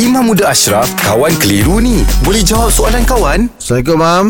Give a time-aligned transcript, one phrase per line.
[0.00, 2.00] Imam Muda Ashraf, kawan keliru ni.
[2.24, 3.52] Boleh jawab soalan kawan?
[3.60, 4.26] Assalamualaikum, Mam.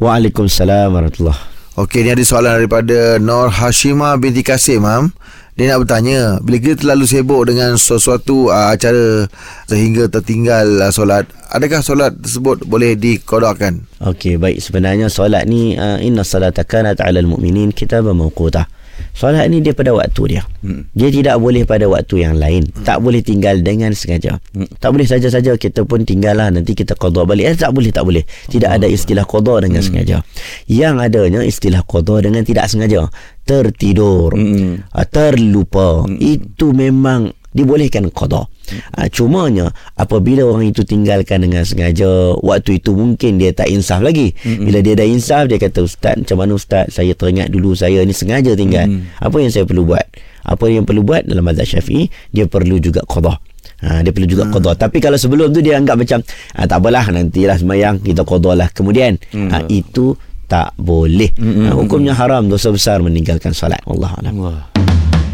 [0.00, 1.36] Waalaikumsalam warahmatullahi
[1.76, 5.12] Okey, ni ada soalan daripada Nur Hashima binti Kasim, Mam.
[5.52, 9.28] Dia nak bertanya, bila kita terlalu sibuk dengan sesuatu uh, acara
[9.68, 13.84] sehingga tertinggal uh, solat, adakah solat tersebut boleh dikodokkan?
[14.00, 14.64] Okey, baik.
[14.64, 18.64] Sebenarnya solat ni uh, inna salata kanat 'alal mu'minin kitaban mawqutah.
[19.12, 20.42] Solat ni dia pada waktu dia.
[20.62, 20.86] Hmm.
[20.94, 22.68] Dia tidak boleh pada waktu yang lain.
[22.70, 22.84] Hmm.
[22.86, 24.38] Tak boleh tinggal dengan sengaja.
[24.54, 24.70] Hmm.
[24.78, 27.50] Tak boleh saja-saja kita pun tinggal lah nanti kita qada balik.
[27.50, 28.24] Eh, tak boleh, tak boleh.
[28.52, 28.76] Tidak oh.
[28.76, 29.88] ada istilah qada dengan hmm.
[29.88, 30.16] sengaja.
[30.68, 33.08] Yang adanya istilah qada dengan tidak sengaja.
[33.42, 34.94] Tertidur, hmm.
[34.94, 36.06] Ah, terlupa.
[36.06, 36.20] Hmm.
[36.20, 38.51] Itu memang dibolehkan qada.
[38.96, 44.32] Ha, cumanya apabila orang itu tinggalkan dengan sengaja waktu itu mungkin dia tak insaf lagi.
[44.32, 44.64] Mm-hmm.
[44.64, 48.14] Bila dia dah insaf dia kata ustaz macam mana ustaz saya teringat dulu saya ni
[48.14, 48.88] sengaja tinggal.
[48.88, 49.24] Mm-hmm.
[49.24, 50.06] Apa yang saya perlu buat?
[50.42, 53.38] Apa yang perlu buat dalam mazhab Syafi'i dia perlu juga qada.
[53.82, 54.52] Ha, dia perlu juga hmm.
[54.54, 54.70] qada.
[54.78, 56.22] Tapi kalau sebelum tu dia anggap macam
[56.54, 58.68] ha, tak apalah nantilah semayang kita qada lah.
[58.70, 59.50] Kemudian hmm.
[59.50, 60.14] ha, itu
[60.46, 61.34] tak boleh.
[61.34, 61.66] Hmm.
[61.66, 63.82] Ha, hukumnya haram dosa besar meninggalkan solat.
[63.86, 64.71] Allah Allah.